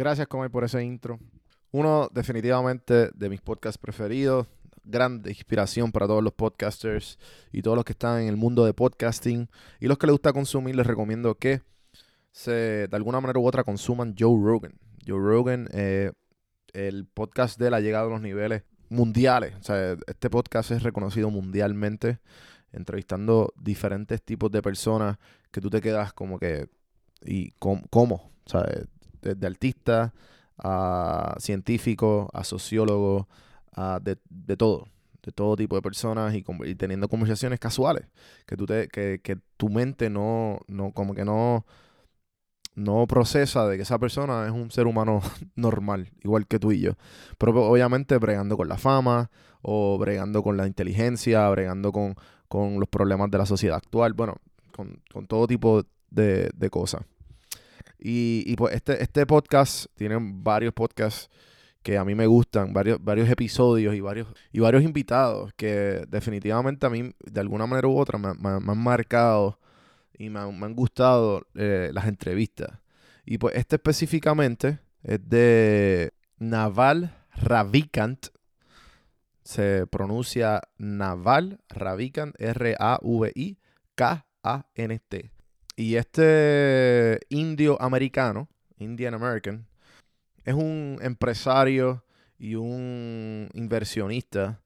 [0.00, 1.20] Gracias, Comay, por ese intro.
[1.72, 4.46] Uno, definitivamente, de mis podcasts preferidos.
[4.82, 7.18] Grande inspiración para todos los podcasters
[7.52, 9.50] y todos los que están en el mundo de podcasting.
[9.78, 11.60] Y los que les gusta consumir, les recomiendo que
[12.32, 14.72] se, de alguna manera u otra consuman Joe Rogan.
[15.06, 16.12] Joe Rogan, eh,
[16.72, 19.54] el podcast de él ha llegado a los niveles mundiales.
[19.60, 22.20] O sea, este podcast es reconocido mundialmente,
[22.72, 25.18] entrevistando diferentes tipos de personas
[25.50, 26.70] que tú te quedas como que,
[27.22, 27.82] ¿y cómo?
[27.90, 28.32] cómo?
[28.46, 28.64] O sea,
[29.22, 30.12] desde artistas
[30.58, 33.26] a científicos, a sociólogos,
[33.72, 34.86] a de, de todo,
[35.22, 38.06] de todo tipo de personas y, y teniendo conversaciones casuales,
[38.46, 41.64] que, tú te, que, que tu mente no, no, como que no,
[42.74, 45.20] no procesa de que esa persona es un ser humano
[45.56, 46.92] normal, igual que tú y yo.
[47.38, 49.30] Pero pues, obviamente bregando con la fama
[49.62, 52.14] o bregando con la inteligencia, bregando con,
[52.48, 54.36] con los problemas de la sociedad actual, bueno,
[54.72, 57.02] con, con todo tipo de, de cosas.
[58.00, 61.28] Y, y, pues este, este podcast tiene varios podcasts
[61.82, 66.86] que a mí me gustan, varios, varios episodios y varios, y varios invitados que definitivamente
[66.86, 69.58] a mí de alguna manera u otra me, han marcado
[70.18, 72.78] y me han, me han gustado eh, las entrevistas.
[73.24, 78.26] Y pues este específicamente es de Naval Ravikant.
[79.42, 83.60] Se pronuncia Naval Ravikant, R-A-V-I-K-A-N-T.
[85.80, 89.66] Y este indio americano, Indian American,
[90.44, 92.04] es un empresario
[92.38, 94.60] y un inversionista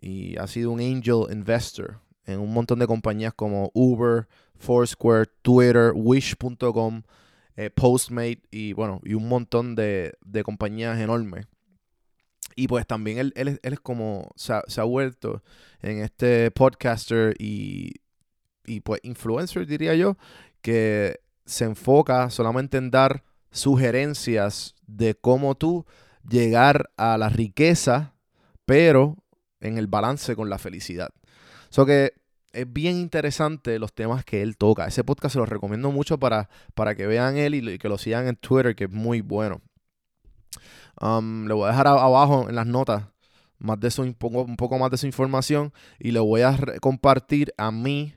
[0.00, 5.90] y ha sido un angel investor en un montón de compañías como Uber, Foursquare, Twitter,
[5.96, 7.02] Wish.com,
[7.56, 11.48] eh, Postmate y bueno, y un montón de, de compañías enormes.
[12.54, 15.42] Y pues también él, él es, él es como, se ha vuelto
[15.82, 17.94] en este podcaster y,
[18.66, 20.16] y pues influencer diría yo,
[20.62, 25.86] que se enfoca solamente en dar sugerencias de cómo tú
[26.28, 28.14] llegar a la riqueza,
[28.64, 29.16] pero
[29.60, 31.10] en el balance con la felicidad.
[31.70, 32.12] So que
[32.52, 34.86] es bien interesante los temas que él toca.
[34.86, 38.26] Ese podcast se los recomiendo mucho para, para que vean él y, que lo sigan
[38.28, 39.60] en Twitter, que es muy bueno.
[41.00, 43.04] Um, le voy a dejar abajo en las notas
[43.58, 46.58] más de eso, un poco, un poco más de su información y le voy a
[46.80, 48.14] compartir a mí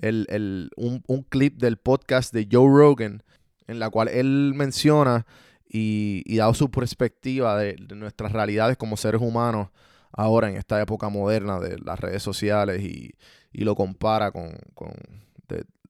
[0.00, 3.22] el, el- un, un clip del podcast de Joe Rogan
[3.66, 5.26] en la cual él menciona
[5.68, 9.68] y, y da su perspectiva de, nuestras realidades como seres humanos
[10.12, 13.12] ahora en esta época moderna de las redes sociales y,
[13.52, 14.90] y lo compara con, con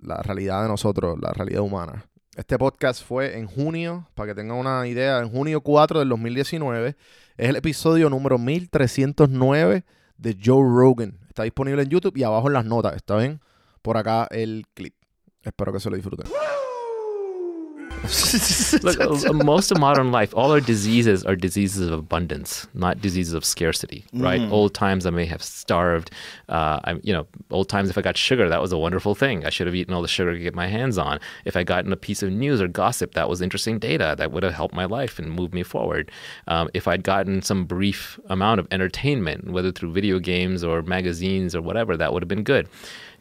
[0.03, 2.05] la realidad de nosotros, la realidad humana.
[2.37, 6.97] Este podcast fue en junio, para que tengan una idea, en junio 4 del 2019.
[7.37, 9.85] Es el episodio número 1309
[10.17, 11.19] de Joe Rogan.
[11.29, 13.41] Está disponible en YouTube y abajo en las notas, ¿está bien?
[13.83, 14.95] Por acá el clip.
[15.43, 16.27] Espero que se lo disfruten.
[18.83, 23.35] Look, uh, most of modern life, all our diseases are diseases of abundance, not diseases
[23.35, 24.41] of scarcity, right?
[24.51, 26.11] Old times I may have starved.
[26.49, 29.45] Uh, I'm, you know, old times if I got sugar, that was a wonderful thing.
[29.45, 31.21] I should have eaten all the sugar I could get my hands on.
[31.45, 34.43] If I gotten a piece of news or gossip, that was interesting data that would
[34.43, 36.11] have helped my life and moved me forward.
[36.47, 41.55] Um, if I'd gotten some brief amount of entertainment, whether through video games or magazines
[41.55, 42.69] or whatever, that would have been good.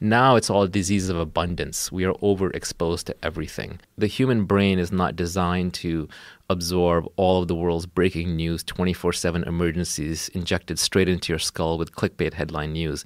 [0.02, 1.92] Now it's all diseases of abundance.
[1.92, 3.82] We are overexposed to everything.
[3.98, 6.08] The human brain is not designed to
[6.50, 11.78] absorb all of the world's breaking news, 24 7 emergencies injected straight into your skull
[11.78, 13.06] with clickbait headline news.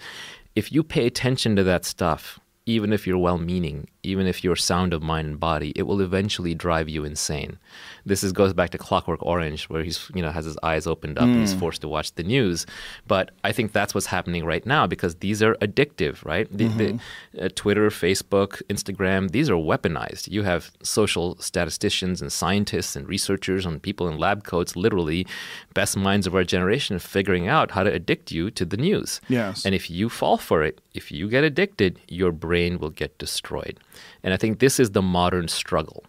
[0.56, 4.56] If you pay attention to that stuff, even if you're well meaning, even if you're
[4.56, 7.58] sound of mind and body, it will eventually drive you insane.
[8.06, 11.18] This is goes back to Clockwork Orange, where he's you know has his eyes opened
[11.18, 12.66] up and he's forced to watch the news.
[13.08, 16.48] But I think that's what's happening right now because these are addictive, right?
[16.52, 17.00] The, the,
[17.46, 20.30] uh, Twitter, Facebook, Instagram, these are weaponized.
[20.30, 25.26] You have social statisticians and scientists and researchers and people in lab coats, literally
[25.74, 29.22] best minds of our generation, figuring out how to addict you to the news.
[29.30, 29.66] Yes.
[29.66, 33.80] And if you fall for it, if you get addicted, your brain will get destroyed.
[34.24, 36.04] And I think this is the modern struggle.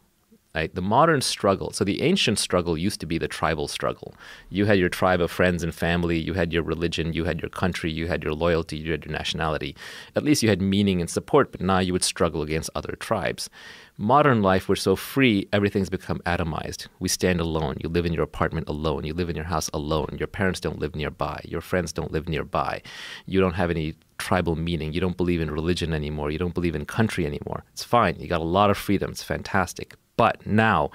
[0.54, 0.72] Right?
[0.72, 1.72] The modern struggle.
[1.72, 4.14] So the ancient struggle used to be the tribal struggle.
[4.50, 7.48] You had your tribe of friends and family, you had your religion, you had your
[7.48, 9.74] country, you had your loyalty, you had your nationality.
[10.14, 13.50] At least you had meaning and support, but now you would struggle against other tribes.
[13.96, 16.86] Modern life, we're so free, everything's become atomized.
[17.00, 17.76] We stand alone.
[17.82, 19.04] You live in your apartment alone.
[19.04, 20.16] You live in your house alone.
[20.18, 21.40] Your parents don't live nearby.
[21.44, 22.80] Your friends don't live nearby.
[23.26, 24.92] You don't have any tribal meaning.
[24.92, 26.30] You don't believe in religion anymore.
[26.30, 27.64] You don't believe in country anymore.
[27.72, 28.16] It's fine.
[28.20, 29.10] You got a lot of freedom.
[29.10, 29.94] It's fantastic.
[30.16, 30.90] But now,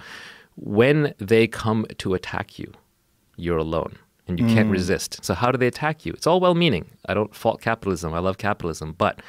[0.56, 2.72] when they come to attack you,
[3.36, 4.74] you're alone and you can't mm.
[4.74, 5.24] resist.
[5.24, 6.14] So, how do they attack you?
[6.14, 6.86] It's all well meaning.
[7.08, 8.14] I don't fault capitalism.
[8.14, 8.94] I love capitalism.
[8.98, 9.22] But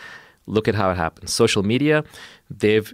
[0.47, 1.33] look at how it happens.
[1.33, 2.05] Social media,
[2.51, 2.93] they've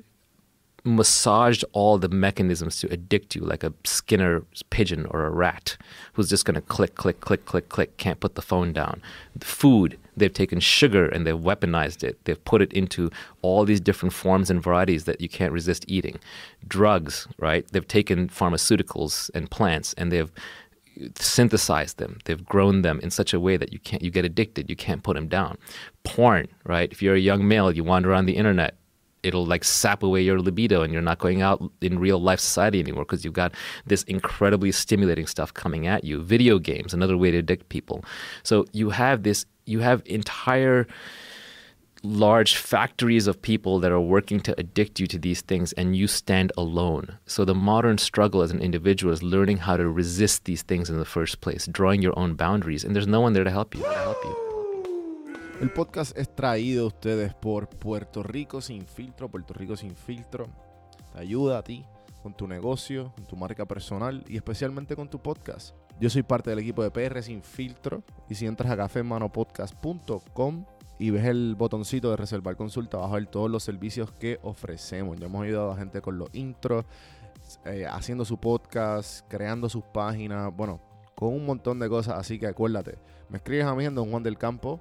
[0.87, 5.77] massaged all the mechanisms to addict you like a Skinner pigeon or a rat
[6.13, 9.03] who's just going to click, click, click, click, click, can't put the phone down.
[9.35, 12.25] The food, they've taken sugar and they've weaponized it.
[12.25, 13.11] They've put it into
[13.43, 16.19] all these different forms and varieties that you can't resist eating.
[16.67, 17.67] Drugs, right?
[17.73, 20.33] They've taken pharmaceuticals and plants and they've
[21.17, 24.71] synthesized them they've grown them in such a way that you can't you get addicted
[24.71, 25.59] you can't put them down
[26.05, 28.77] porn right if you're a young male you wander on the internet
[29.27, 32.81] it'll like sap away your libido and you're not going out in real life society
[32.81, 33.53] anymore because you've got
[33.85, 36.23] this incredibly stimulating stuff coming at you.
[36.23, 38.05] Video games another way to addict people.
[38.43, 40.87] So you have this you have entire
[42.03, 46.07] large factories of people that are working to addict you to these things and you
[46.07, 47.19] stand alone.
[47.27, 50.99] So the modern struggle as an individual is learning how to resist these things in
[50.99, 53.83] the first place drawing your own boundaries and there's no one there to help you
[53.83, 54.46] to help you
[55.59, 59.31] El podcast es traído a ustedes por Puerto Rico Sin Filtro.
[59.31, 60.49] Puerto Rico Sin Filtro
[61.15, 61.83] te ayuda a ti
[62.23, 65.75] con tu negocio, con tu marca personal y especialmente con tu podcast.
[65.99, 70.67] Yo soy parte del equipo de PR Sin Filtro y si entras a cafemanopodcast.com
[70.99, 75.19] y ves el botoncito de reservar consulta, vas a ver todos los servicios que ofrecemos.
[75.19, 76.85] Ya hemos ayudado a gente con los intros,
[77.65, 80.83] eh, haciendo su podcast, creando sus páginas, bueno,
[81.15, 82.19] con un montón de cosas.
[82.19, 82.99] Así que acuérdate,
[83.31, 84.81] me escribes a mí en Don Juan del Campo